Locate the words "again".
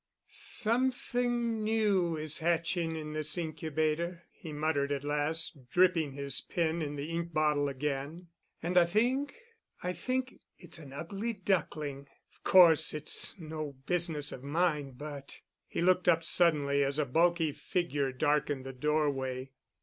7.69-8.29